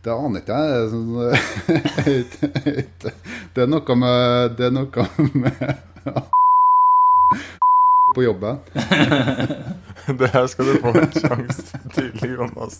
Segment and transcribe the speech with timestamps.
[0.00, 0.88] Det aner ikke jeg.
[3.54, 5.04] Det er noe med Det er noe
[5.36, 5.60] med
[8.14, 8.56] på jobben.
[10.20, 12.76] Det her skal du få en sjanse til, Jonas.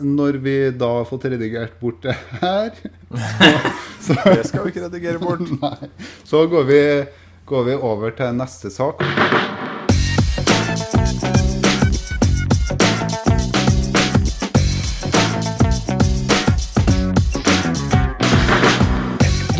[0.00, 2.70] Når vi da har fått redigert bort det her,
[4.00, 5.40] så, Det skal vi ikke redigere bort.
[5.60, 5.88] nei,
[6.24, 7.04] så går, vi,
[7.46, 8.96] går vi over til neste sak.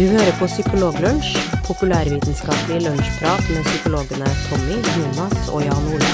[0.00, 1.34] Du hører på Psykologlunsj,
[1.66, 6.12] populærvitenskapelig lunsjprat med psykologene Tommy, Jonas og Jan Ole.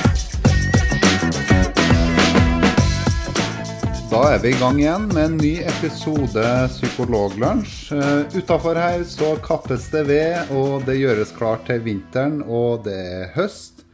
[4.10, 7.76] Da er vi i gang igjen med en ny episode Psykologlunsj.
[7.94, 12.96] Uh, Utafor her så kappes det ved, og det gjøres klart til vinteren, og det
[12.96, 13.84] er høst.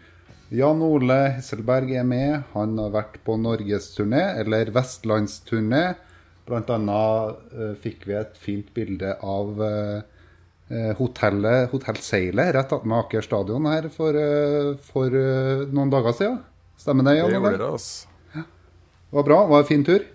[0.48, 2.48] Jan Ole Hesselberg er med.
[2.54, 5.84] Han har vært på norgesturné, eller vestlandsturné.
[6.48, 10.08] Blant annet eh, fikk vi et fint bilde av hotellet,
[10.72, 16.38] Hotell hotellet, hotellseilet rett attmed Aker stadion her for, eh, for eh, noen dager siden.
[16.80, 17.58] Stemmer det, Det Jan gjorde Ole?
[17.60, 18.08] det, altså.
[18.32, 19.38] Det var bra.
[19.44, 20.06] Det var en fin tur.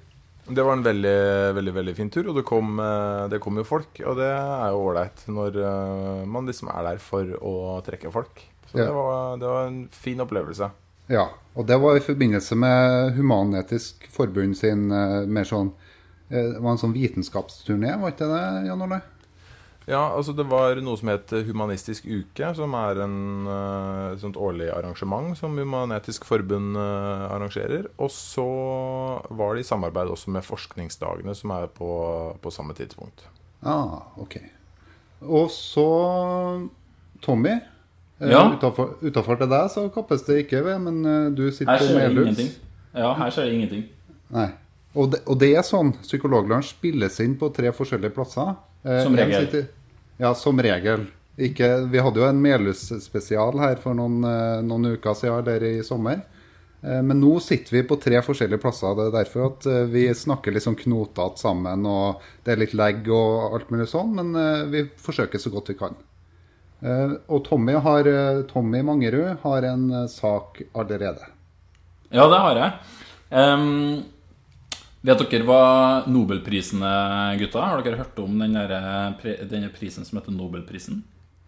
[0.48, 1.16] Det var en veldig,
[1.60, 4.00] veldig veldig fin tur, og det kom, eh, det kom jo folk.
[4.08, 7.54] Og det er jo ålreit når eh, man liksom er der for å
[7.86, 8.42] trekke folk.
[8.72, 8.86] Så Ja.
[8.90, 10.72] det, var, det var en fin opplevelse.
[11.14, 15.87] Ja, og det var i forbindelse med Human-Etisk Forbund sin eh, mer sånn eh,
[16.30, 18.98] Det var en sånn vitenskapsturné, var ikke det, Jan Ole?
[19.88, 23.14] Ja, altså det var noe som het Humanistisk uke, som er en
[23.48, 27.88] eh, et sånt årlig arrangement som Human-Etisk Forbund eh, arrangerer.
[28.04, 28.44] Og så
[29.32, 31.88] var det i samarbeid også med Forskningsdagene, som er på,
[32.44, 33.24] på samme tidspunkt.
[33.64, 34.36] Ah, ok.
[35.24, 35.88] Og så
[37.24, 37.56] Tommy.
[38.20, 38.44] eh, Ja.
[38.60, 41.96] Utafor til deg så kappes det ikke ved, men eh, du sitter Her på det
[42.04, 42.28] Melhus.
[42.28, 42.52] ingenting.
[42.94, 43.84] Ja, her skjer det ingenting.
[44.36, 44.50] Nei.
[44.98, 45.92] Og det, og det er sånn.
[46.02, 48.56] Psykologlunsj spilles inn på tre forskjellige plasser.
[48.84, 49.46] Eh, Som regel.
[49.46, 49.68] sitter-
[50.20, 51.08] ja, som regel.
[51.38, 55.84] Ikke, vi hadde jo en Melhus-spesial her for noen, eh, noen uker siden, eller i
[55.86, 56.22] sommer.
[56.84, 58.96] Eh, Men nå sitter vi på tre forskjellige plasser.
[58.96, 63.08] Det er derfor at vi snakker litt sånn knotete sammen, og det er litt legg
[63.10, 65.96] og alt mulig sånn, men vi forsøker så godt vi kan.
[67.30, 68.04] Og Tommy, har,
[68.48, 71.26] Tommy Mangerud har en sak allerede.
[72.12, 72.74] Ja, det har jeg.
[73.32, 74.04] Ehm,
[75.08, 75.62] vet dere hva
[76.12, 77.64] Nobelprisen er, gutta?
[77.64, 78.74] Har dere hørt om den der,
[79.50, 81.04] denne prisen som heter Nobelprisen?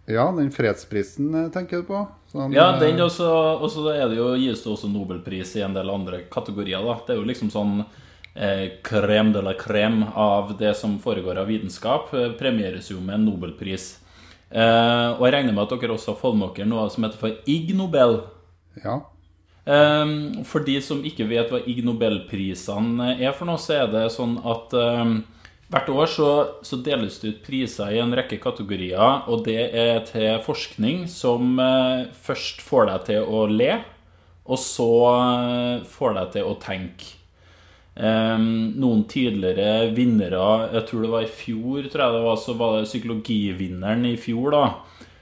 [0.09, 1.99] Ja, den fredsprisen eh, tenker du på?
[2.31, 3.27] Sånn, Ja, eh, den også,
[3.61, 3.83] og så
[4.41, 6.81] gis det også Nobelpris i en del andre kategorier.
[6.81, 6.95] da.
[7.05, 7.85] Det er jo liksom sånn
[8.35, 12.13] eh, crème de la crème av det som foregår av vitenskap.
[12.13, 13.99] eh, Premieres jo med en Nobelpris.
[14.49, 17.17] Eh, og jeg regner med at dere også har fått med dere noe som heter
[17.21, 18.23] for Ig Nobel.
[18.83, 19.01] Ja.
[19.65, 24.07] Um, for de som ikke vet hva Ig Nobelprisene er for noe, så er det
[24.15, 25.19] sånn at um,
[25.69, 26.29] hvert år så,
[26.65, 31.59] så deles det ut priser i en rekke kategorier, og det er til forskning som
[31.61, 33.75] eh, først får deg til å le,
[34.49, 37.15] og så eh, får deg til å tenke.
[37.99, 42.53] Um, noen tidligere vinnere Jeg tror det var i fjor, tror jeg det var, så
[42.55, 44.61] var det psykologivinneren i fjor, da.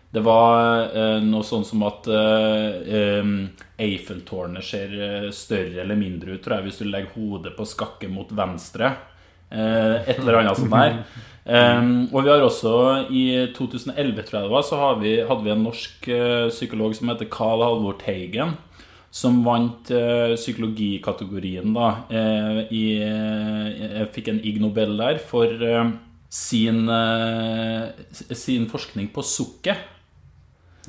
[0.07, 3.31] Det var eh, noe sånn som at eh,
[3.83, 8.07] Eiffeltårnet ser eh, større eller mindre ut, tror jeg, hvis du legger hodet på skakke
[8.11, 8.93] mot venstre.
[9.51, 11.01] Eh, et eller annet sånt der.
[12.11, 12.71] Og vi har også
[13.15, 13.25] i
[13.55, 17.11] 2011, tror jeg det var, så har vi, hadde vi en norsk eh, psykolog som
[17.11, 18.55] heter Carl Halvor Teigen.
[19.11, 21.91] Som vant eh, psykologikategorien, da.
[22.11, 25.51] Eh, i, eh, fikk en Ig Nobel der for
[26.27, 26.81] sin,
[28.35, 29.96] sin forskning på sukket.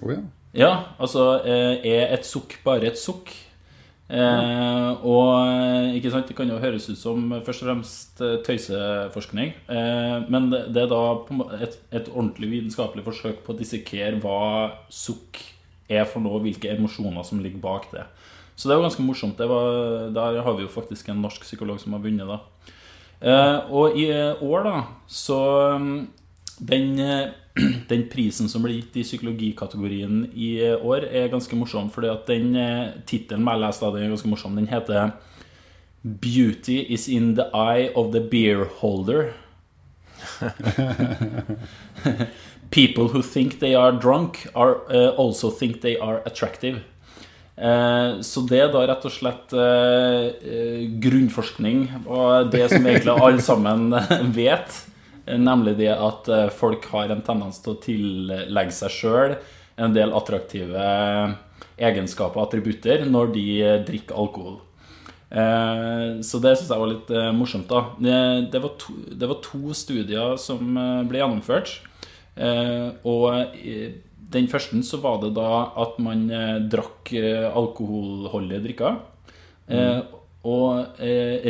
[0.03, 0.23] Å ja.
[0.57, 3.35] Ja, altså eh, Er et sukk bare et sukk?
[4.09, 8.39] Eh, og eh, ikke sant, Det kan jo høres ut som først og fremst eh,
[8.47, 9.53] tøyseforskning.
[9.69, 11.03] Eh, men det, er da
[11.61, 14.41] et, et ordentlig vitenskapelig forsøk på å dissekere hva
[14.89, 15.43] sukk
[15.93, 18.07] er for noe, hvilke emosjoner som ligger bak det.
[18.57, 19.39] Så det er jo ganske morsomt.
[19.39, 22.73] Var, der har vi jo faktisk en norsk psykolog som har vunnet, da.
[23.19, 24.75] Eh, og i år, da,
[25.11, 25.39] så
[25.83, 26.01] mm,
[26.71, 26.91] den,
[27.93, 31.91] den prisen som ble gitt i psykologikategorien i år, er ganske morsom.
[31.91, 34.57] fordi at den eh, tittelen jeg leste den er ganske morsom.
[34.57, 35.13] Den heter
[36.05, 39.33] 'Beauty is in the eye of the beer holder'.
[42.71, 46.83] People who think they are drunk, are, uh, also think they are attractive.
[47.59, 53.17] Eh, så det er da rett og slett eh, eh, grunnforskning, og det som egentlig
[53.17, 53.91] alle sammen
[54.37, 54.98] vet, eh,
[55.37, 59.37] nemlig det at eh, folk har en tendens til å tillegge seg sjøl
[59.79, 60.89] en del attraktive
[61.79, 64.59] egenskaper og attributter når de eh, drikker alkohol.
[65.29, 67.71] Eh, så det syns jeg var litt eh, morsomt.
[67.71, 67.85] da
[68.51, 71.79] det, var to, det, var to, studier som eh, ble gjennomført.
[72.39, 73.55] Eh, og
[74.29, 75.49] den første så var det da
[75.81, 77.15] at man eh, drakk
[77.53, 78.99] alkoholholdige drikker.
[79.69, 80.18] Mm.
[80.47, 81.01] Og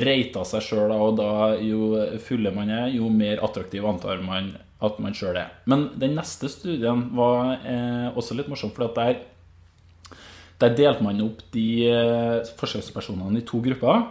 [0.01, 1.91] reita seg sjøl, og da jo
[2.25, 5.51] fulle man er, jo mer attraktiv antar man at man sjøl er.
[5.69, 7.61] Men den neste studien var
[8.17, 9.21] også litt morsom, for at der
[10.59, 14.09] der delte man opp de eh, forsøkspersonene i to grupper.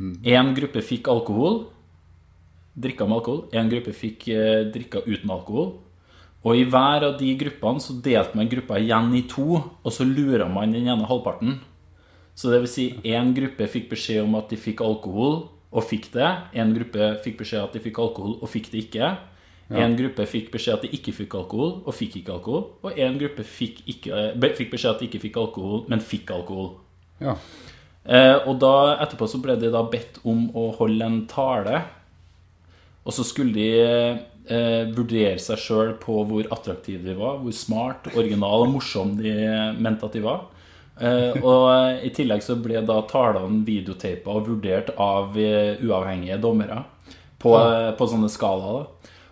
[0.00, 0.54] Én mm.
[0.56, 1.62] gruppe fikk alkohol,
[2.74, 3.44] drikka med alkohol.
[3.54, 5.76] Én gruppe fikk eh, drikka uten alkohol.
[6.42, 10.06] Og i hver av de gruppene så delte man gruppa igjen i to, og så
[10.08, 11.60] lura man den ene halvparten.
[12.40, 16.08] Så det vil si én gruppe fikk beskjed om at de fikk alkohol, og fikk
[16.14, 16.28] det.
[16.56, 19.10] En gruppe fikk beskjed om at de fikk alkohol, og fikk det ikke.
[19.70, 22.64] En gruppe fikk beskjed at de ikke fikk alkohol, og fikk ikke alkohol.
[22.82, 24.22] Og en gruppe fikk, ikke,
[24.56, 26.72] fikk beskjed at de ikke fikk alkohol, men fikk alkohol.
[27.20, 27.36] Ja.
[28.08, 28.72] Eh, og da,
[29.04, 31.82] etterpå så ble de da bedt om å holde en tale.
[33.04, 38.08] Og så skulle de eh, vurdere seg sjøl på hvor attraktive de var, hvor smart,
[38.16, 39.36] original og morsom de
[39.76, 40.48] mente at de var.
[41.00, 46.82] Eh, og i tillegg så ble da talene videotapa og vurdert av eh, uavhengige dommere
[47.40, 47.54] på,
[47.96, 48.88] på sånne skalaer.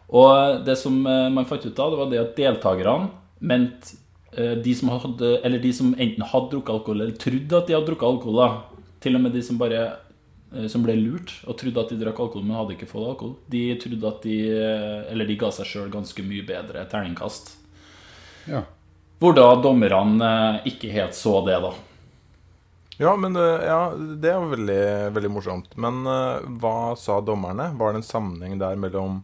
[0.09, 3.11] Og det som eh, man fant ut av, det var det at deltakerne
[3.45, 3.99] mente
[4.33, 7.77] eh, de som, hadde, eller de som enten hadde drukket alkohol eller trodde at de
[7.77, 8.87] hadde drukket alkohol, da.
[9.05, 12.25] til og med de som bare eh, som ble lurt og trodde at de drakk
[12.25, 13.37] alkohol, men hadde ikke fått alkohol.
[13.53, 14.41] De trodde at de
[15.13, 17.53] Eller de ga seg sjøl ganske mye bedre terningkast.
[18.49, 18.65] Ja.
[19.19, 20.33] Hvor da dommerne
[20.69, 21.73] ikke helt så det, da.
[22.99, 24.83] Ja, men ja, det er jo veldig,
[25.15, 25.75] veldig morsomt.
[25.79, 26.03] Men
[26.59, 27.73] hva sa dommerne?
[27.79, 29.21] Var det en sammenheng der mellom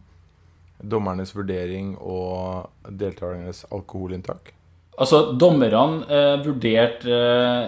[0.79, 4.53] dommernes vurdering og deltakernes alkoholinntak?
[4.95, 7.15] Altså, Dommerne eh, vurderte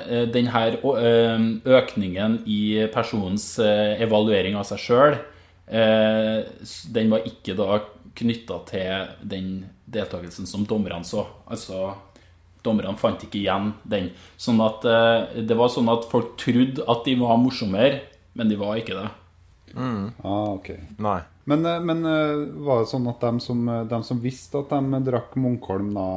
[0.07, 5.17] eh, denne eh, økningen i personens eh, evaluering av seg sjøl.
[5.67, 6.37] Eh,
[6.95, 7.81] den var ikke da
[8.17, 9.49] knytta til den
[9.91, 11.25] deltakelsen som dommerne så.
[11.51, 11.97] Altså,
[12.67, 14.11] Dommerne fant ikke igjen den.
[14.39, 18.03] Sånn at eh, Det var sånn at folk trodde at de var morsommere,
[18.37, 19.07] men de var ikke det.
[19.77, 20.13] Mm.
[20.23, 20.71] Ah, ok.
[21.03, 21.19] Nei.
[21.47, 25.01] Men, eh, men, eh, var det sånn at de som, de som visste at de
[25.07, 26.09] drakk Munkholm, da,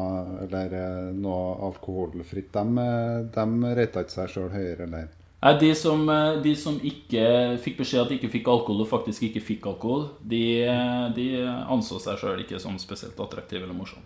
[0.46, 0.76] eller
[1.14, 2.90] noe alkoholfritt, de,
[3.36, 5.10] de reita ikke seg sjøl høyere, eller?
[5.40, 6.02] Nei, de som,
[6.44, 10.10] de som, ikke fikk beskjed at de ikke fikk alkohol, og faktisk ikke fikk alkohol,
[10.20, 10.42] de,
[11.16, 14.04] de anså seg sjøl ikke som spesielt attraktive eller morsomme.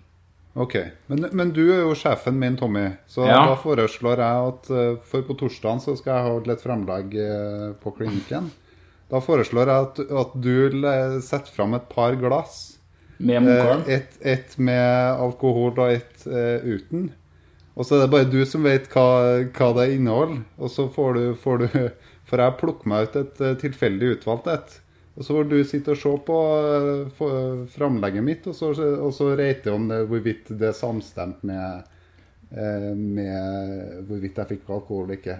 [0.54, 0.76] Ok,
[1.10, 2.84] men, men, du er jo sjefen min, Tommy.
[3.10, 3.40] Så ja.
[3.50, 4.68] da foreslår jeg at
[5.10, 7.16] for på torsdag så skal jeg holde et fremlegg
[7.82, 8.52] på klinikken.
[9.10, 10.54] Da foreslår jeg at, at du
[11.26, 12.78] setter fram et par glass.
[13.18, 13.84] Med Munkholm?
[13.86, 17.12] Eh, et, et, med alkohol og et uh, uten.
[17.74, 20.42] Og så er det bare du som vet hva, hva det inneholder.
[20.58, 21.68] Og så får du, får du
[22.28, 24.70] For jeg plukker meg ut et tilfeldig utvalgt et.
[25.14, 26.38] Og så får du sitte og se på
[27.20, 31.84] uh, framlegget mitt, og så, og så reite om det, hvorvidt det er samstemt med
[32.54, 35.34] Eh, med hvorvidt jeg fikk alkohol eller ikke.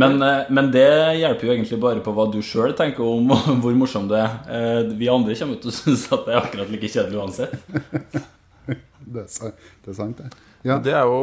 [0.00, 0.88] Men, eh, men, det
[1.20, 3.30] hjelper jo egentlig bare på hva du sjøl tenker om
[3.62, 4.32] hvor morsom det er.
[4.50, 7.54] Eh, vi andre kommer til å synes at det er akkurat like kjedelig uansett.
[9.12, 10.48] det, er, det, er, sant, det.
[10.66, 10.80] Ja.
[10.82, 11.20] Det er jo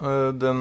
[0.00, 0.60] den,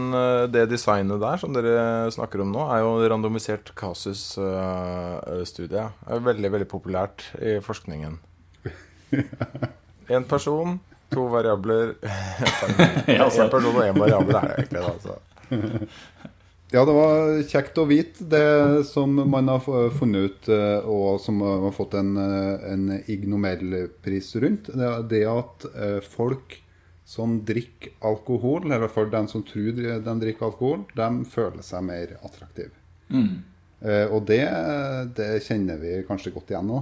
[0.52, 5.88] det designet der som dere snakker om nå, er jo randomisert kasus-studie.
[5.88, 8.20] Det er veldig, veldig populært i forskningen.
[10.10, 10.80] Én person
[11.10, 11.96] To variabler
[13.10, 14.84] Én person og én variabel er det egentlig.
[14.94, 15.18] Altså.
[16.70, 19.64] Ja, det var kjekt å vite det som man har
[19.98, 24.70] funnet ut, eh, og som har fått en, eh, en Ig Nobelpris rundt.
[24.70, 26.60] Det, det at eh, folk
[27.10, 32.14] som drikker alkohol, eller for den som tror de drikker alkohol, de føler seg mer
[32.22, 32.76] attraktive.
[33.10, 33.40] Mm.
[34.12, 34.44] Og det,
[35.18, 36.82] det, kjenner vi kanskje godt igjen nå.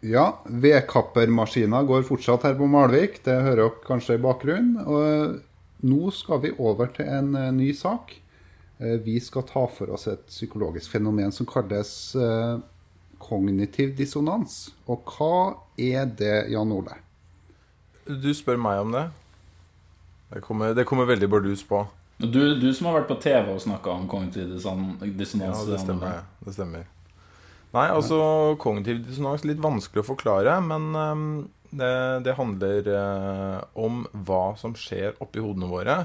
[0.00, 3.20] Ja, vedkappermaskiner går fortsatt her på Malvik.
[3.24, 4.80] Det hører dere kanskje i bakgrunnen.
[4.84, 5.38] Og
[5.84, 8.14] nå skal vi over til en eh, ny sak.
[8.80, 12.60] Eh, vi skal ta for oss et psykologisk fenomen som kalles eh,
[13.20, 14.70] kognitiv dissonans.
[14.88, 16.96] Og hva er det, Jan Ole?
[18.08, 19.06] Du spør meg om det.
[20.30, 21.84] Det kommer, det kommer veldig bardus på.
[22.20, 25.62] Du, du, som har vært på TV og snakka om kognitiv dissonans.
[25.64, 26.18] Ja, det stemmer.
[26.44, 26.88] Det stemmer.
[27.70, 28.18] Nei, altså
[28.60, 31.28] kognitiv dissonans litt vanskelig å forklare, men um,
[31.70, 31.92] det,
[32.26, 36.02] det, handler uh, om hva som skjer oppi hodene våre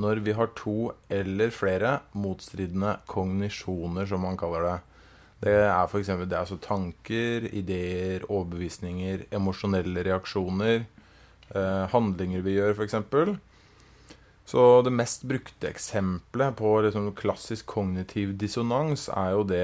[0.00, 4.76] når vi har to eller flere motstridende kognisjoner, som man kaller det.
[5.44, 6.10] Det er f.eks.
[6.22, 10.86] det er altså tanker, ideer, overbevisninger, emosjonelle reaksjoner,
[11.52, 12.98] uh, handlinger vi gjør, f.eks.
[14.44, 19.62] Så det mest brukte eksempelet på liksom klassisk kognitiv dissonans er jo det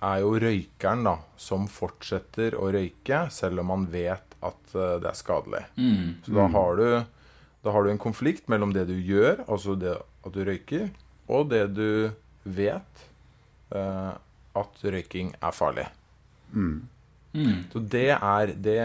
[0.00, 5.10] er jo røykeren da, som fortsetter å røyke selv om man vet at eh, det
[5.10, 5.62] er skadelig.
[5.76, 6.20] Mm.
[6.24, 9.98] Så da har, du, da har du en konflikt mellom det du gjør, altså det
[10.00, 10.88] at du røyker,
[11.30, 12.10] og det du
[12.44, 13.04] vet
[13.76, 14.14] eh,
[14.60, 15.86] at røyking er farlig.
[16.52, 17.68] Mm.
[17.70, 18.80] Så det, er, det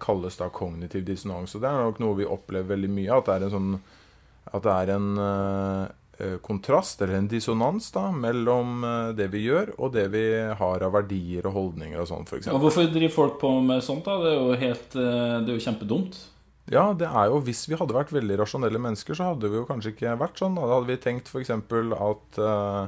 [0.00, 1.54] kalles da kognitiv dissonans.
[1.54, 3.18] Og det er nok noe vi opplever veldig mye.
[3.18, 3.74] At det er en sånn
[4.48, 5.82] At det er en eh,
[6.18, 10.24] eh, kontrast, eller en dissonans, da, mellom eh, det vi gjør, og det vi
[10.58, 12.50] har av verdier og holdninger og sånn, f.eks.
[12.50, 14.18] Hvorfor driver folk på med sånt, da?
[14.24, 16.18] Det er jo helt Det er jo kjempedumt.
[16.70, 19.66] Ja, det er jo Hvis vi hadde vært veldig rasjonelle mennesker, så hadde vi jo
[19.68, 20.58] kanskje ikke vært sånn.
[20.58, 21.50] Da hadde vi tenkt f.eks.
[21.50, 22.86] at uh,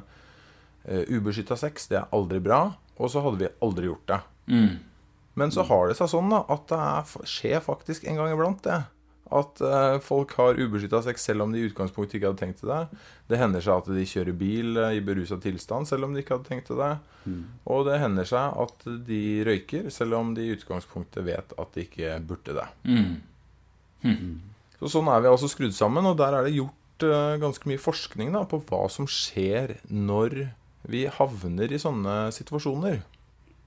[1.11, 2.65] ubeskytta sex, det er aldri bra.
[3.03, 4.21] Og så hadde vi aldri gjort det.
[4.53, 4.73] Mm.
[5.35, 8.63] Men så har det seg sånn da, at det er, skjer faktisk en gang iblant,
[8.67, 8.83] det.
[9.33, 12.73] At eh, folk har ubeskytta sex selv om de i utgangspunktet ikke hadde tenkt til
[12.73, 12.83] det.
[13.33, 16.37] Det hender seg at de kjører bil eh, i berusa tilstand selv om de ikke
[16.37, 16.95] hadde tenkt til det.
[17.71, 21.87] Og det hender seg at de røyker selv om de i utgangspunktet vet at de
[21.87, 22.69] ikke burde det.
[22.89, 23.21] Mm.
[24.83, 27.81] Så sånn er vi altså skrudd sammen, og der er det gjort eh, ganske mye
[27.81, 30.49] forskning da, på hva som skjer når
[30.91, 33.03] vi havner i sånne situasjoner.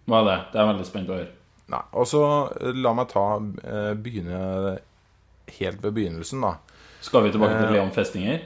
[0.05, 0.39] Hva er det?
[0.51, 1.31] Det er jeg veldig spent på å høre.
[1.71, 2.21] Nei, og så
[2.59, 4.41] eh, la meg ta eh, begynne
[5.59, 6.57] helt ved begynnelsen, da.
[7.05, 8.43] Skal vi tilbake til Eh, Leon Festinger?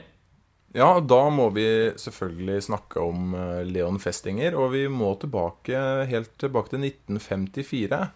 [0.72, 1.64] Ja, da må vi
[1.98, 8.10] selvfølgelig snakke om eh, Leon Festinger, og vi må tilbake helt tilbake til 1954.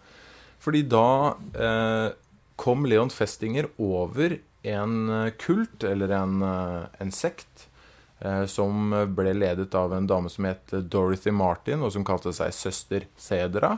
[0.63, 2.09] Fordi da eh,
[2.55, 7.67] kom Leon Festinger over en eh, kult, eller en, en sekt,
[8.19, 12.55] eh, som ble ledet av en dame som het Dorothy Martin, og som kalte seg
[12.55, 13.75] Søster Cedra.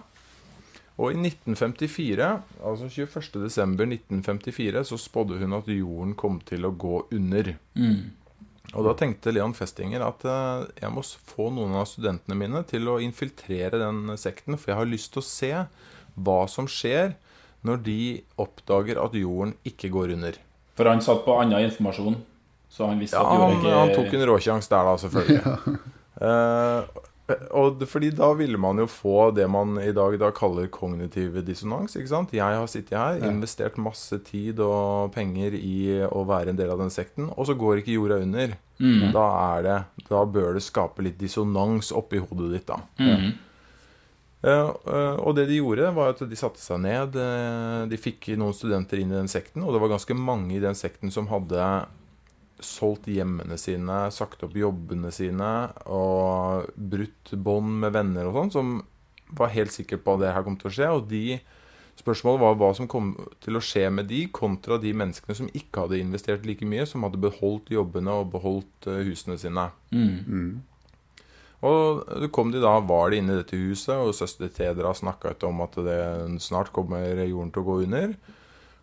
[0.98, 2.28] Og i 1954,
[2.66, 7.52] altså 21.12.1954, så spådde hun at jorden kom til å gå under.
[7.78, 8.16] Mm.
[8.74, 12.90] Og da tenkte Leon Festinger at eh, jeg må få noen av studentene mine til
[12.90, 15.54] å infiltrere den sekten, for jeg har lyst til å se
[16.18, 17.14] hva som skjer
[17.68, 18.00] når de
[18.42, 20.42] oppdager at jorden ikke går under.
[20.78, 22.18] For han satt på annen informasjon,
[22.74, 25.78] så han visste Ja, at jorden ikke ikke han tok en råsjanse der, da, selvfølgelig.
[26.18, 26.86] Eh,
[27.28, 31.98] og fordi da ville man jo få det man i dag da kaller kognitiv dissonans.
[32.00, 32.36] ikke sant?
[32.36, 36.80] Jeg har sittet her, investert masse tid og penger i å være en del av
[36.80, 38.56] den sekten, og så går ikke jorda under.
[38.80, 39.10] Mm.
[39.12, 39.26] Da,
[39.58, 42.80] er det, da bør det skape litt dissonans oppi hodet ditt, da.
[43.02, 43.36] Mm.
[44.38, 47.16] Uh, eh, og det de gjorde, var at de satte seg ned.
[47.20, 50.64] eh, de fikk noen studenter inn i den sekten, og det var ganske mange i
[50.64, 51.60] den sekten som hadde
[52.64, 55.52] solgt hjemmene sine, sagt opp jobbene sine
[55.94, 58.78] og brutt bånd med venner og sånn, som
[59.38, 60.90] var helt sikre på at det her kom til å skje.
[60.96, 61.40] Og de
[62.00, 63.12] spørsmålet var hva som kom
[63.44, 67.06] til å skje med de, kontra de menneskene som ikke hadde investert like mye, som
[67.06, 69.70] hadde beholdt jobbene og beholdt eh, husene sine.
[69.92, 70.58] Mm.
[71.68, 75.34] Og så kom de da, var de inne i dette huset, og søster Tedra snakka
[75.34, 76.02] ut om at det
[76.46, 78.14] snart kommer jorden til å gå under.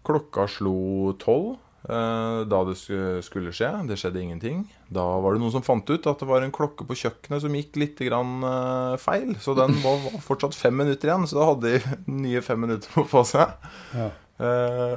[0.05, 1.55] Klokka slo tolv
[1.85, 3.69] da det skulle skje.
[3.85, 4.63] Det skjedde ingenting.
[4.89, 7.57] Da var det noen som fant ut at det var en klokke på kjøkkenet som
[7.59, 9.35] gikk litt grann, eh, feil.
[9.43, 13.25] Så den var, fortsatt fem minutter igjen, så da hadde de nye fem minutter på
[13.29, 13.53] seg.
[13.93, 14.09] Ja.
[14.41, 14.97] Eh,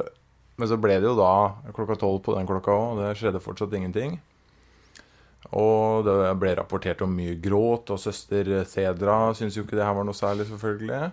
[0.58, 1.34] men så ble det jo da
[1.76, 4.18] klokka tolv på den klokka òg, og det skjedde fortsatt ingenting.
[5.56, 9.96] Og det ble rapportert om mye gråt, og søster Cedra syntes jo ikke det her
[9.96, 11.12] var noe særlig, selvfølgelig.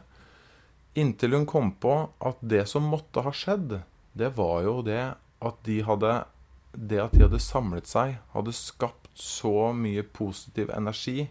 [1.03, 3.81] Inntil hun kom på at det som måtte ha skjedd,
[4.15, 5.03] det var jo det
[5.45, 6.13] at de hadde
[6.75, 11.29] Det at de hadde samlet seg, hadde skapt så mye positiv energi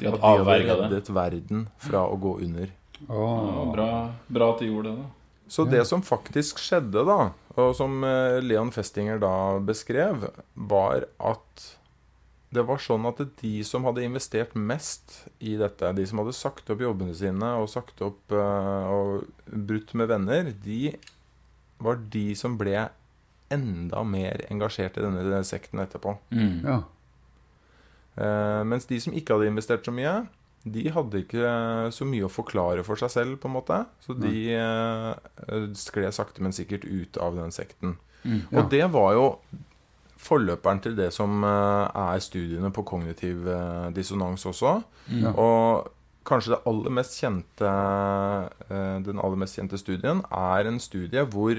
[0.00, 1.14] De at de hadde reddet det.
[1.14, 2.72] verden fra å gå under.
[3.06, 3.28] Ja,
[3.70, 3.90] bra,
[4.26, 5.10] bra at de gjorde det, da.
[5.52, 7.30] Så det som faktisk skjedde, da,
[7.60, 11.66] og som eh, Leon Festinger da beskrev, var at
[12.52, 16.72] det var sånn at de som hadde investert mest i dette, de som hadde sagt
[16.72, 20.96] opp jobbene sine og sagt opp eh, og brutt med venner, de
[21.82, 22.88] var de som ble
[23.52, 26.16] enda mer engasjert i denne sekten etterpå.
[26.34, 26.60] Mm.
[26.66, 26.78] Ja.
[28.16, 30.22] Eh, mens de som ikke hadde investert så mye,
[30.62, 31.52] de hadde ikke
[31.94, 33.80] så mye å forklare for seg selv, på en måte.
[34.04, 37.96] Så de eh, skled sakte, men sikkert ut av den sekten.
[38.22, 38.44] Mm.
[38.52, 39.26] Og det var jo
[40.22, 44.76] forløperen til det som eh, er studiene på kognitiv eh, dissonans også.
[45.08, 45.24] Mm.
[45.24, 45.32] Ja.
[45.34, 45.90] Og
[46.28, 47.72] kanskje det aller mest kjente,
[48.68, 51.58] eh, den aller mest kjente studien er en studie hvor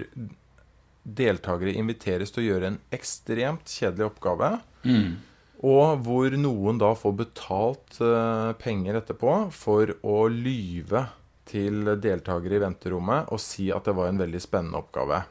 [1.04, 4.56] deltakere inviteres til å gjøre en ekstremt kjedelig oppgave.
[4.88, 5.20] Mm.
[5.64, 11.06] Og hvor noen da får betalt uh, penger etterpå for å lyve
[11.48, 15.22] til deltakere i venterommet og si at det var en veldig spennende oppgave.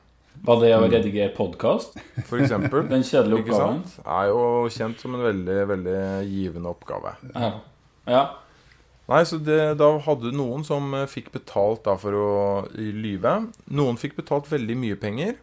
[0.42, 1.98] Var det å redigere podkast?
[2.28, 2.86] for eksempel.
[2.92, 3.82] Den kjedelige oppgaven?
[3.84, 4.06] sant?
[4.06, 5.98] Er jo kjent som en veldig, veldig
[6.30, 7.14] givende oppgave.
[7.34, 7.52] Ja.
[8.08, 8.22] ja.
[9.10, 12.28] Nei, så det, Da hadde du noen som eh, fikk betalt da for å
[12.72, 13.34] lyve.
[13.68, 15.36] Noen fikk betalt veldig mye penger,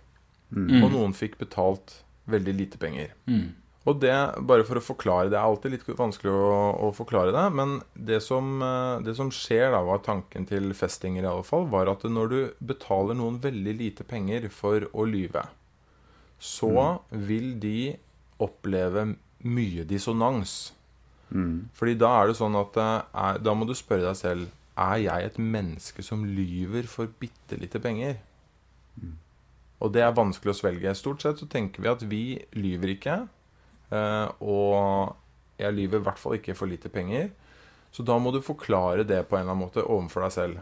[0.49, 0.83] Mm.
[0.83, 3.11] og noen fikk betalt veldig lite penger.
[3.29, 3.51] Mm.
[3.87, 4.13] Og det,
[4.43, 8.19] bare for å forklare Det er alltid litt vanskelig å, å forklare det, men det
[8.25, 12.03] som, eh, det som skjer, da, var tanken til festinger i alle fall, var at
[12.05, 12.39] når du
[12.73, 15.45] betaler noen veldig lite penger for å lyve,
[16.39, 17.95] så vil de
[18.39, 19.13] oppleve
[19.47, 20.73] mye dissonans.
[21.77, 25.27] Fordi da er det sånn at er, Da må du spørre deg selv Er jeg
[25.27, 28.15] et menneske som lyver for bitte lite penger?
[29.79, 30.95] Og det er vanskelig å svelge.
[30.95, 32.23] Stort sett så tenker vi at vi
[32.59, 33.17] lyver ikke.
[33.91, 35.15] eh, og
[35.59, 37.29] jeg lyver i hvert fall ikke for lite penger.
[37.91, 40.59] Så da må du forklare det på en eller annen måte overfor deg selv.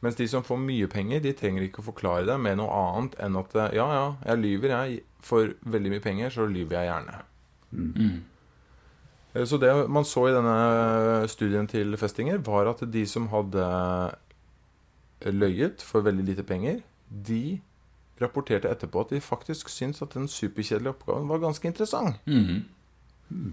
[0.00, 3.18] Mens de som får mye penger, de trenger ikke å forklare det med noe annet
[3.20, 5.02] enn at eh, ja, ja, jeg lyver, jeg.
[5.20, 7.18] For veldig mye penger, så lyver jeg gjerne.
[7.76, 8.22] Mm.
[9.34, 13.68] Eh, Så det man så i denne studien til Festinger, var at de som hadde
[15.28, 16.80] løyet for veldig lite penger,
[17.10, 17.60] de
[18.20, 22.16] rapporterte etterpå at de faktisk syntes at den superkjedelige oppgaven var ganske interessant.
[22.26, 23.52] Mm.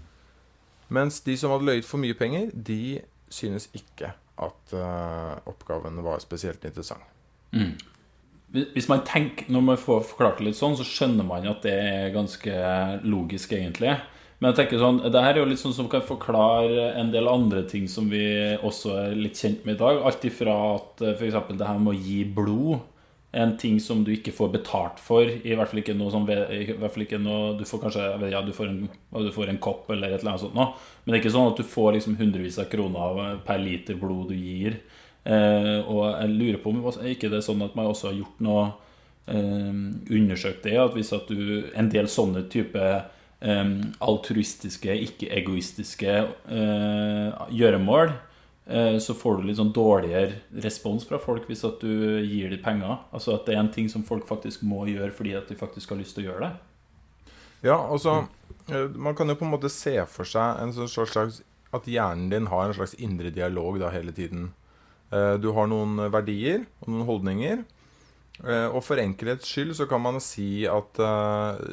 [0.88, 6.20] Mens de som hadde løyet for mye penger, de synes ikke at uh, oppgaven var
[6.24, 7.04] spesielt interessant.
[7.52, 7.74] Mm.
[8.48, 11.74] Hvis man tenker, Når man får forklart det litt sånn, så skjønner man at det
[11.74, 12.52] er ganske
[13.04, 13.92] logisk, egentlig.
[14.38, 17.28] Men jeg tenker sånn, det her er jo litt sånn som kan forklare en del
[17.28, 18.22] andre ting som vi
[18.54, 19.98] også er litt kjent med i dag.
[20.06, 21.38] Alt ifra at f.eks.
[21.58, 22.78] det her med å gi blod
[23.30, 25.28] en ting som du ikke får betalt for.
[25.28, 28.54] I hvert fall ikke noe som hvert fall ikke noe Du får kanskje ja, du
[28.56, 30.72] får, en, du får en kopp eller et eller annet sånt noe.
[31.04, 34.32] Men det er ikke sånn at du får liksom hundrevis av kroner per liter blod
[34.32, 34.80] du gir.
[35.28, 38.38] Eh, og jeg lurer på om er ikke det sånn at man også har gjort
[38.46, 38.62] noe
[39.28, 39.74] eh,
[40.16, 43.74] Undersøkt det, at hvis at du En del sånne type eh,
[44.08, 48.27] altruistiske, ikke-egoistiske eh, gjøremål, eh,
[49.00, 52.98] så får du litt sånn dårligere respons fra folk hvis at du gir dem penger.
[53.16, 55.94] Altså at det er en ting som folk faktisk må gjøre fordi at de faktisk
[55.94, 56.50] har lyst til å gjøre det.
[57.64, 58.28] Ja, altså
[58.68, 61.40] eh, Man kan jo på en måte se for seg en sånn slags
[61.74, 64.50] at hjernen din har en slags indre dialog da hele tiden.
[65.12, 67.64] Eh, Du har noen verdier og noen holdninger.
[68.44, 71.00] Eh, Og for enkelhets skyld så kan man si at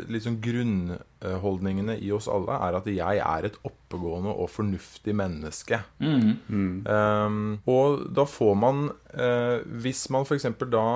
[0.10, 5.80] liksom grunnholdningene i oss alle er at jeg er et oppegående og fornuftig menneske.
[6.02, 10.48] Um, og da får man uh, Hvis man f.eks.
[10.72, 10.88] da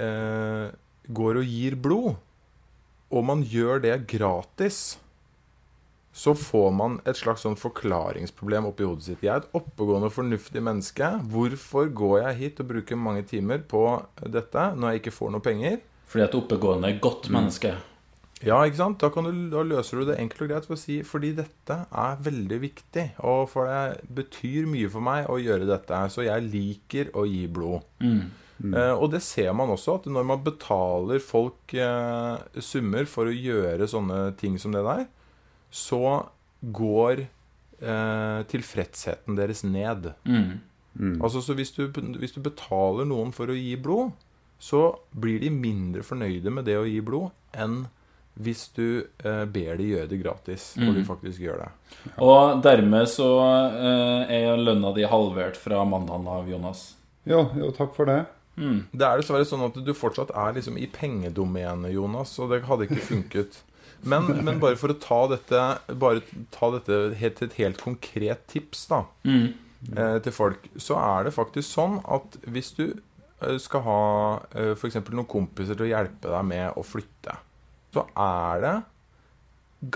[0.00, 0.66] uh,
[1.12, 2.14] går og gir blod,
[3.10, 4.98] og man gjør det gratis,
[6.12, 9.22] så får man et slags sånn forklaringsproblem oppi hodet sitt.
[9.22, 11.12] Jeg er et oppegående, fornuftig menneske.
[11.30, 13.84] Hvorfor går jeg hit og bruker mange timer på
[14.26, 15.78] dette når jeg ikke får noe penger?
[16.10, 17.76] Fordi et oppegående er godt menneske.
[18.40, 18.98] Ja, ikke sant?
[19.02, 21.76] Da, kan du, da løser du det enkelt og greit for å si fordi dette
[21.86, 23.06] er veldig viktig.
[23.28, 26.02] Og for det betyr mye for meg å gjøre dette.
[26.10, 27.84] Så jeg liker å gi blod.
[28.60, 33.36] Eh, og det ser man også, at når man betaler folk eh, summer for å
[33.36, 35.06] gjøre sånne ting som det der,
[35.70, 36.26] så
[36.60, 40.12] går eh, tilfredsheten deres ned.
[40.24, 41.22] Mm.
[41.22, 41.86] Altså, så hvis du,
[42.18, 44.12] hvis du betaler noen for å gi blod,
[44.60, 47.86] så blir de mindre fornøyde med det å gi blod enn
[48.40, 51.70] hvis du eh, ber de gjøre det gratis, og de faktisk gjør det.
[52.24, 56.84] Og dermed så eh, er lønna di halvert fra mandagen av, Jonas.
[57.28, 58.22] Jo, jo, takk for det.
[58.92, 62.88] Det er dessverre sånn at du fortsatt er liksom i pengedomenet, Jonas, og det hadde
[62.88, 63.60] ikke funket.
[64.02, 65.60] Men, men bare for å ta dette
[66.00, 66.22] Bare
[66.54, 71.68] ta dette helt, et helt konkret tips da eh, til folk, så er det faktisk
[71.68, 74.00] sånn at hvis du eh, skal ha
[74.54, 75.00] eh, f.eks.
[75.10, 77.36] noen kompiser til å hjelpe deg med å flytte,
[77.94, 78.76] så er det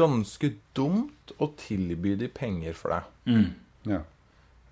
[0.00, 3.02] ganske dumt å tilby de penger for det.
[3.92, 4.00] Ja.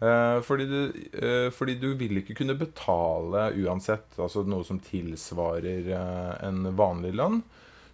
[0.03, 0.79] Eh, fordi, du,
[1.13, 5.93] eh, fordi du vil ikke kunne betale uansett, altså noe som tilsvarer
[6.43, 7.43] en vanlig lønn.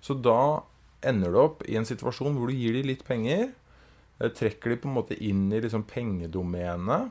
[0.00, 0.62] Så da
[1.06, 3.50] ender du opp i en situasjon hvor du gir dem litt penger,
[4.20, 7.10] eh, trekker de på en måte inn i liksom pengedomenet,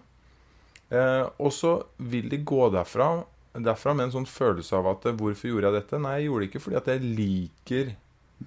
[0.90, 3.24] eh, og så vil de gå derfra,
[3.58, 6.02] derfra med en sånn følelse av at eh, Hvorfor gjorde jeg dette?
[6.04, 7.94] Nei, jeg gjorde det ikke fordi at jeg liker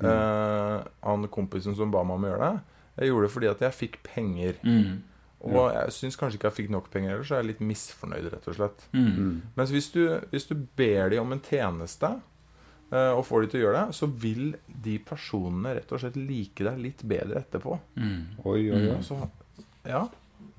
[0.04, 2.60] eh, han kompisen som ba meg om å gjøre det.
[3.00, 4.60] Jeg gjorde det fordi at jeg fikk penger.
[5.40, 8.26] Og jeg syns kanskje ikke jeg fikk nok penger heller, så er jeg litt misfornøyd,
[8.28, 8.82] rett og slett.
[9.56, 12.10] Mens hvis du, hvis du ber dem om en tjeneste,
[12.90, 14.46] og får de til å gjøre det, så vil
[14.84, 17.76] de personene rett og slett like deg litt bedre etterpå.
[18.44, 18.96] Oi, oi, oi.
[19.06, 19.18] Så,
[19.86, 20.06] ja.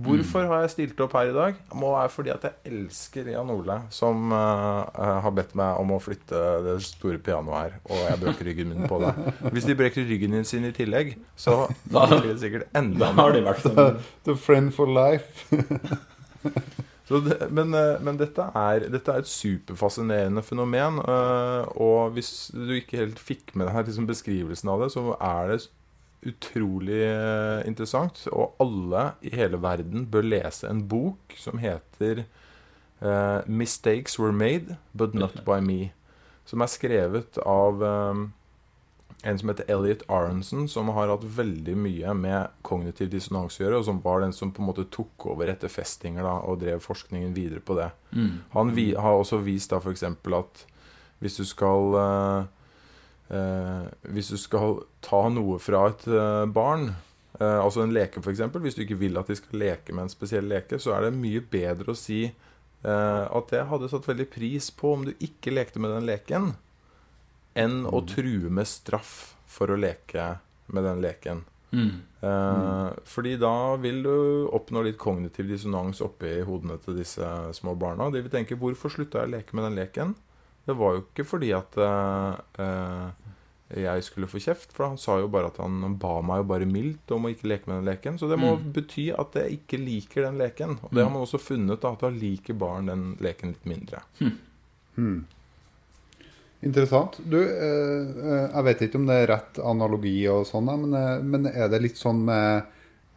[0.02, 1.58] Hvorfor har jeg stilt opp her i dag?
[1.70, 4.88] Det må være fordi at jeg elsker Jan Ole, som uh,
[5.22, 7.76] har bedt meg om å flytte det store pianoet her.
[7.86, 9.12] Og jeg brekker ryggen min på det.
[9.54, 13.36] Hvis de brekker ryggen sin i tillegg, så Da- blir det sikkert enda Da har
[13.38, 15.46] de vært sånn The friend for life.
[17.12, 21.02] Det, men, eh, men dette, er, dette er et superfascinerende fenomen.
[21.04, 25.52] eh, og hvis du ikke helt fikk med deg liksom beskrivelsen av det, så er
[25.52, 25.60] det
[26.32, 28.24] utrolig eh, interessant.
[28.32, 32.26] Og alle i hele verden bør lese en bok som heter
[33.02, 35.92] uh, 'Mistakes Were Made, But Not By Me'.
[36.46, 38.22] Som er skrevet av eh,
[39.24, 43.82] en som heter Elliot Aronson, som har hatt veldig mye med kognitiv dissonans å gjøre,
[43.82, 46.82] og som var den som på en måte tok over etter Festinger da, og drev
[46.82, 47.92] forskningen videre på det.
[48.12, 48.32] mm.
[48.56, 50.04] Han vi, har også vist da f.eks.
[50.10, 50.66] at
[51.22, 52.44] hvis du skal uh,
[53.30, 56.92] uh, Hvis du skal ta noe fra et uh, barn,
[57.42, 60.46] altså en leke f.eks., hvis du ikke vil at de skal leke med en spesiell
[60.46, 62.28] leke, så er det mye bedre å si
[62.82, 66.52] at jeg hadde satt veldig pris på om du ikke lekte med den leken,
[67.56, 70.38] enn å true med straff for å leke
[70.72, 71.44] med den leken.
[71.72, 72.02] Mm.
[72.22, 77.24] Eh, Fordi da vil du oppnå litt kognitiv dissonans oppi hodene til disse
[77.56, 78.10] små barna.
[78.12, 80.16] De vil tenke 'Hvorfor slutta jeg å leke med den leken?'
[80.68, 83.12] Det var jo ikke fordi at eh, eh,
[83.82, 86.66] jeg skulle få kjeft, for han sa jo bare at han, ba meg jo bare
[86.66, 88.20] mildt om å ikke leke med den leken.
[88.20, 88.72] Så det må Mm.
[88.74, 90.78] bety at jeg ikke liker den leken.
[90.84, 94.02] Og det har man også funnet, da, at da liker barn den leken litt mindre.
[94.96, 95.26] Hmm.
[96.62, 97.18] Interessant.
[97.26, 101.64] Du, eh, eh, jeg vet ikke om det er rett analogi og sånn, men, eh,
[101.64, 102.68] er det litt sånn med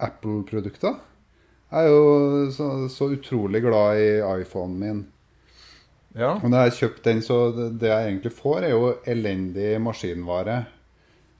[0.00, 0.96] Apple-produkter?
[1.74, 4.08] Jeg er jo så, så utrolig glad i
[4.40, 5.02] iPhonen min.
[6.14, 6.36] Ja.
[6.38, 10.58] Og når jeg har kjøpt den, så det, jeg egentlig får, er jo elendig maskinvare.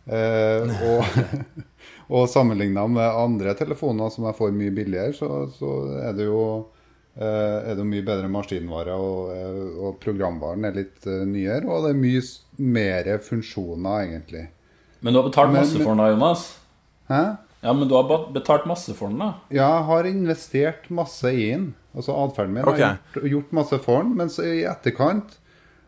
[0.05, 1.65] Eh, og,
[2.11, 6.43] og sammenligna med andre telefoner som jeg får mye billigere, så, så er det jo
[7.23, 11.63] er det mye bedre maskinvare, og, eh, og programvaren er litt eh, nyere.
[11.71, 12.23] Og det er mye
[12.59, 14.49] mer funksjoner, egentlig.
[15.01, 16.45] Men du har betalt Men- masse men- for den da, Jonas?
[17.09, 17.23] Hæ?
[17.63, 19.35] Ja, men du har betalt masse for den, da?
[19.51, 21.75] Ja, jeg har investert masse i den.
[21.95, 22.65] Altså atferden min.
[22.65, 22.79] Okay.
[22.81, 25.37] Jeg har gjort, gjort masse for den, Mens i etterkant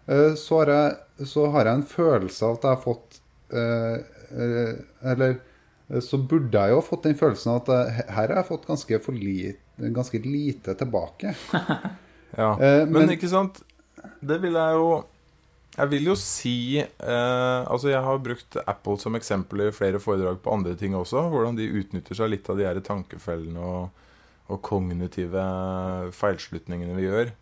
[0.08, 3.18] eh, så, har jeg, så har jeg en følelse av at jeg har fått
[3.50, 3.96] eh,
[4.30, 5.34] eh, Eller
[5.90, 8.66] eh, så burde jeg jo ha fått den følelsen at jeg, her har jeg fått
[8.70, 11.34] ganske, for lite, ganske lite tilbake.
[12.36, 13.62] Ja, Eh, men, men- ikke sant
[14.20, 14.88] Det vil jeg jo
[15.78, 20.42] Jeg vil jo si eh, Altså jeg har brukt Apple som eksempel i flere foredrag
[20.44, 21.22] på andre ting også.
[21.32, 23.88] Hvordan de utnytter seg litt av de her tankefellene og,
[24.52, 25.40] og kognitive
[26.18, 27.32] feilslutningene vi gjør.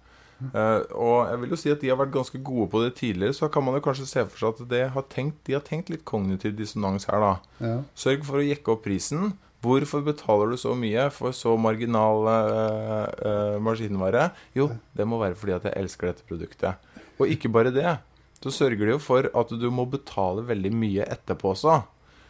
[0.53, 3.35] Uh, og jeg vil jo si at de har vært ganske gode på det tidligere.
[3.37, 5.91] Så kan man jo kanskje se for seg at det har tenkt, de har tenkt
[5.93, 7.35] litt kognitiv dissonans her, da.
[7.65, 7.77] Ja.
[7.99, 9.33] Sørg for å jekke opp prisen.
[9.65, 14.29] Hvorfor betaler du så mye for så marginal uh, uh, maskinvare?
[14.57, 16.91] Jo, det må være fordi at jeg elsker dette produktet.
[17.17, 17.97] Og ikke bare det.
[18.45, 21.79] Så sørger de jo for at du må betale veldig mye etterpå også.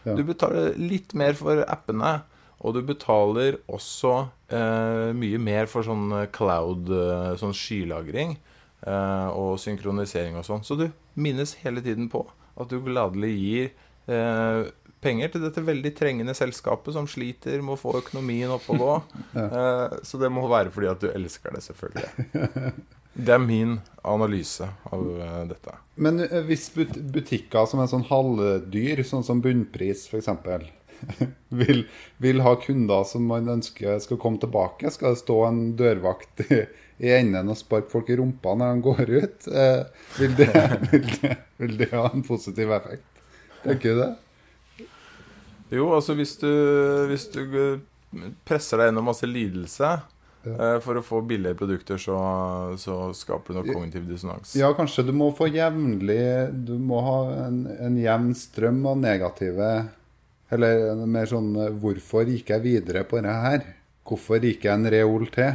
[0.05, 0.15] Ja.
[0.15, 2.21] Du betaler litt mer for appene,
[2.65, 4.13] og du betaler også
[4.55, 6.93] uh, mye mer for sånn cloud,
[7.41, 8.39] sånn skylagring
[8.85, 10.61] og synkronisering og sånn.
[10.61, 12.21] Så du minnes hele tiden på
[12.61, 13.71] at du gladelig gir
[14.11, 14.73] eh,
[15.05, 18.93] penger til dette veldig trengende selskapet som sliter med å få økonomien opp og gå.
[19.45, 22.75] eh, så det må være fordi at du elsker det, selvfølgelig.
[23.15, 25.77] Det er min analyse av eh, dette.
[26.03, 30.33] Men hvis but butikker som er sånn halvdyr, sånn som Bunnpris f.eks.,
[31.61, 31.85] vil,
[32.23, 36.65] vil ha kunder som man ønsker skal komme tilbake, skal det stå en dørvakt i,
[37.05, 39.83] i enden og sparke folk i rumpa når de går ut, eh,
[40.19, 40.51] vil, det,
[40.91, 43.07] vil, det, vil det ha en positiv effekt?
[43.65, 44.13] Tenker du det?
[45.75, 46.51] Jo, altså hvis du,
[47.11, 49.91] hvis du eh, presser deg gjennom masse lidelse
[50.45, 50.69] ja.
[50.85, 52.17] for å få billige produkter, så,
[52.81, 54.55] så skaper du nok kognitiv dissonans.
[54.61, 56.21] Ja, kanskje du må få jevnlig
[56.69, 59.71] Du må ha en, en jevn strøm av negative
[60.53, 63.65] Eller mer sånn eh, Hvorfor gikk jeg videre på det her?
[64.05, 65.55] Hvorfor gikk jeg en reol til?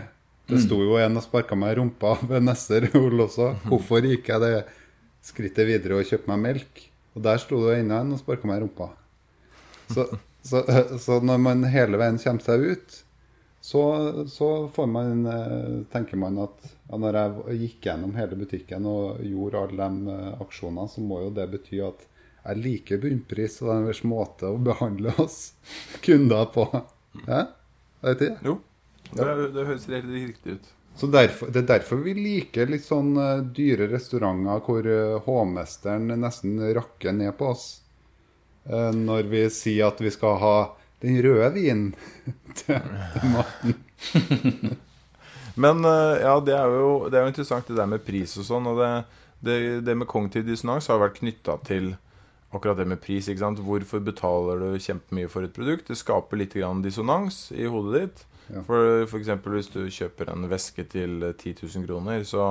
[0.50, 3.52] Det sto jo en og sparka meg i rumpa ved neste reol også.
[3.70, 4.54] Hvorfor gikk jeg det
[5.22, 6.82] skrittet videre og kjøpte meg melk?
[7.20, 8.86] Og der sto det enda en og sparka meg i rumpa.
[9.92, 10.06] Så,
[10.48, 10.64] så,
[11.04, 13.00] så når man hele veien kommer seg ut,
[13.60, 13.82] så,
[14.32, 19.20] så får man, eh, tenker man at ja, når jeg gikk gjennom hele butikken og
[19.28, 22.08] gjorde alle de eh, aksjonene, så må jo det bety at
[22.40, 25.58] jeg liker bunnpris og deres måte å behandle oss
[26.06, 26.70] kunder på.
[27.28, 27.50] Ja?
[28.08, 28.30] Vet du?
[28.48, 28.56] Jo,
[29.12, 29.28] det,
[29.58, 30.72] det høres helt riktig ut.
[31.00, 36.12] Så derfor, Det er derfor vi liker litt sånn eh, dyre restauranter hvor eh, hovmesteren
[36.20, 37.68] nesten rakker ned på oss.
[38.68, 40.58] Eh, når vi sier at vi skal ha
[41.00, 41.94] den røde vinen
[42.60, 42.84] til
[43.32, 43.78] maten.
[45.60, 48.68] Men ja, det er, jo, det er jo interessant det der med pris og sånn.
[48.72, 48.92] Og det,
[49.44, 49.56] det,
[49.88, 51.90] det med kognitiv dissonans har vært knytta til
[52.56, 53.28] akkurat det med pris.
[53.28, 53.60] ikke sant?
[53.64, 55.90] Hvorfor betaler du kjempemye for et produkt?
[55.92, 58.24] Det skaper litt grann dissonans i hodet ditt.
[58.50, 58.64] Ja.
[58.66, 62.46] For eksempel hvis du kjøper en veske til 10 000 kroner, så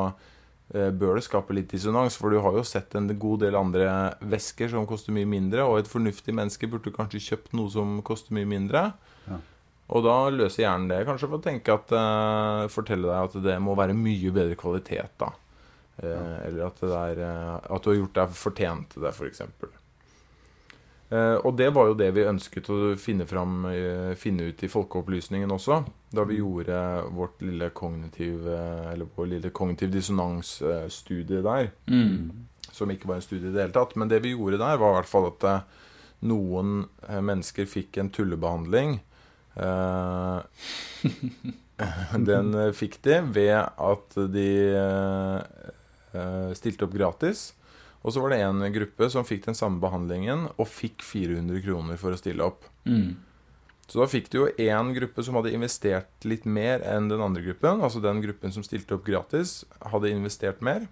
[0.75, 2.19] eh, bør det skape litt dissonans.
[2.21, 3.91] For du har jo sett en god del andre
[4.23, 8.37] vesker som koster mye mindre, og et fornuftig menneske burde kanskje kjøpt noe som koster
[8.39, 8.91] mye mindre.
[9.29, 9.41] Ja.
[9.89, 13.59] Og da løser hjernen det kanskje for å tenke at eh, fortelle deg at det
[13.65, 15.33] må være mye bedre kvalitet, da.
[15.99, 16.19] Ja.
[16.47, 19.41] Eller at, det er, eh, at du har gjort deg fortjent til det, f.eks.
[19.49, 19.79] Eh,
[21.17, 25.51] og det var jo det vi ønsket å finne, fram, eh, finne ut i Folkeopplysningen
[25.55, 25.81] også.
[26.13, 26.77] Da vi gjorde
[27.17, 31.71] vårt lille kognitiv eh, Eller vår lille kognitiv dissonans-studie der.
[31.89, 32.49] Mm.
[32.73, 33.97] Som ikke var en studie i det hele tatt.
[33.97, 35.87] Men det vi gjorde der, var i hvert fall at eh,
[36.29, 38.99] noen eh, mennesker fikk en tullebehandling.
[39.57, 40.39] Eh,
[42.31, 45.71] den eh, fikk de ved at de eh,
[46.13, 47.53] eh, stilte opp gratis.
[48.07, 51.99] Og så var det en gruppe som fikk den samme behandlingen og fikk 400 kroner
[52.01, 52.69] for å stille opp.
[52.87, 53.17] Mm.
[53.89, 57.43] Så da fikk du jo én gruppe som hadde investert litt mer enn den andre
[57.47, 57.81] gruppen.
[57.81, 60.85] Altså den gruppen som stilte opp gratis, hadde investert mer.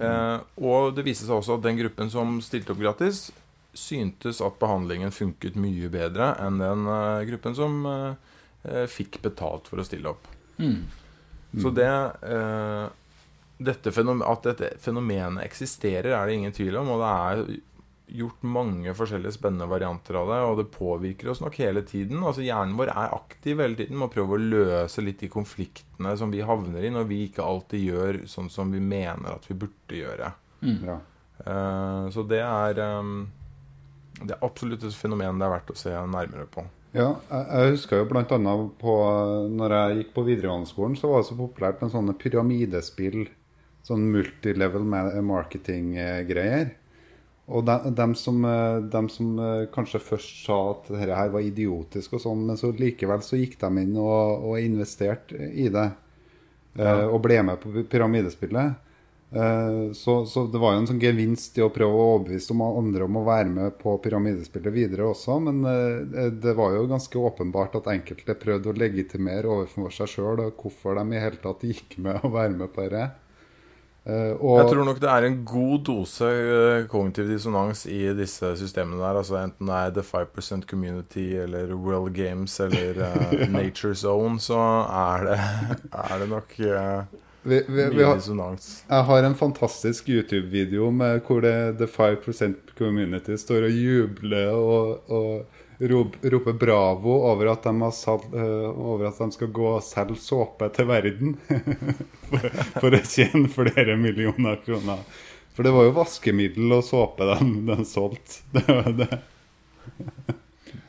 [0.00, 3.28] Eh, og det viste seg også at den gruppen som stilte opp gratis,
[3.76, 9.82] syntes at behandlingen funket mye bedre enn den eh, gruppen som eh, fikk betalt for
[9.82, 10.26] å stille opp.
[10.58, 10.88] Mm.
[11.60, 12.86] Så det eh,
[13.60, 16.94] dette fenomen, At dette fenomenet eksisterer, er det ingen tvil om.
[16.94, 17.42] Og det er
[18.10, 20.38] gjort mange forskjellige spennende varianter av det.
[20.46, 22.22] Og det påvirker oss nok hele tiden.
[22.24, 26.16] Altså Hjernen vår er aktiv hele tiden med å prøve å løse litt de konfliktene
[26.18, 29.58] som vi havner i når vi ikke alltid gjør sånn som vi mener at vi
[29.60, 30.32] burde gjøre.
[30.64, 30.98] Ja.
[31.40, 33.22] Uh, så det er um,
[34.20, 36.66] Det er absolutt et fenomen det er verdt å se nærmere på.
[36.92, 38.94] Ja, jeg, jeg husker jo annet på
[39.54, 43.22] Når jeg gikk på videregående skolen, så var det så populært med sånne pyramidespill.
[43.86, 44.84] Sånn multilevel
[45.24, 46.70] marketing-greier.
[47.50, 48.44] Og de, dem som,
[48.92, 52.70] de, som eh, kanskje først sa at dette her var idiotisk og sånn, men så
[52.76, 55.88] likevel så gikk de inn og, og investerte i det.
[56.78, 57.08] eh, Ja.
[57.10, 58.76] Og ble med på pyramidespillet.
[59.32, 62.62] Eh, Så, så det var jo en sånn gevinst i å prøve å overbevise om
[62.66, 67.18] andre om å være med på pyramidespillet videre også, men eh, det var jo ganske
[67.18, 71.98] åpenbart at enkelte prøvde å legitimere overfor seg sjøl hvorfor de i hele tatt gikk
[71.98, 73.10] med å være med på dette.
[74.06, 78.56] Eh, Og, Jeg tror nok det er en god dose eh, kognitiv dissonans i disse
[78.56, 79.18] systemene der.
[79.20, 84.56] Altså Enten det er The 5% Community eller World Games eller eh, Nature Zone, så
[84.88, 85.38] er det,
[85.92, 87.04] er det nok uh,
[87.42, 88.84] vi, vi, vi mye har, dissonans.
[88.88, 95.10] jeg har en fantastisk YouTube-video med hvor det, The 5% Community står og jubler og,
[95.10, 95.46] og
[95.80, 99.84] rop, roper bravo over at, de har sal, eh, over at de skal gå og
[99.84, 101.36] selge såpe til verden.
[102.30, 105.04] for, for å tjene flere millioner kroner.
[105.56, 108.42] For det var jo vaskemiddel og såpe de, de solgte.
[108.52, 109.22] Det var det.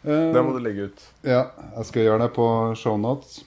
[0.01, 1.01] Det må du legge ut.
[1.25, 1.45] ja,
[1.77, 2.45] jeg skal gjøre det på
[2.77, 3.41] shownotes.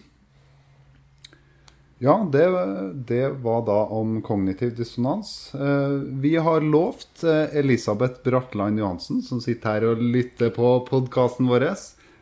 [2.05, 2.47] Ja, det,
[2.95, 5.55] det var da om kognitiv dissonans.
[5.55, 5.88] Eh,
[6.21, 11.64] vi har lovt eh, Elisabeth Bratland Johansen, som sitter her og lytter på podkasten vår,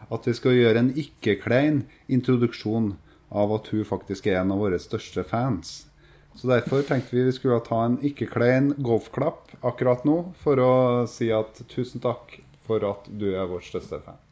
[0.07, 2.93] at vi skal gjøre en ikke-klein introduksjon
[3.35, 5.81] av at hun faktisk er en av våre største fans.
[6.39, 10.75] Så derfor tenkte vi vi skulle ta en ikke-klein golfklapp akkurat nå, for å
[11.11, 14.23] si at tusen takk for at du er vår største fan.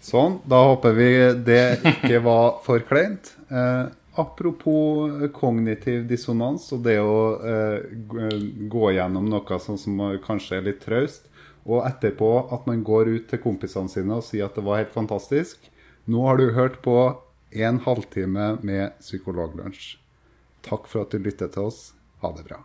[0.00, 1.08] Sånn, da håper vi
[1.44, 3.34] det ikke var for kleint.
[3.52, 3.86] Eh,
[4.20, 7.90] apropos kognitiv dissonans og det å eh,
[8.72, 11.28] gå gjennom noe sånn som kanskje er litt traust,
[11.68, 14.96] og etterpå at man går ut til kompisene sine og sier at det var helt
[14.96, 15.68] fantastisk.
[16.08, 16.96] Nå har du hørt på
[17.50, 19.98] en halvtime med Psykologlunsj.
[20.64, 21.92] Takk for at du lyttet til oss.
[22.24, 22.64] Ha det bra.